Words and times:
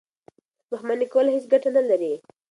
دښمني 0.71 1.07
کول 1.13 1.27
هېڅ 1.35 1.45
ګټه 1.53 1.69
نه 1.77 1.81
لري. 1.89 2.13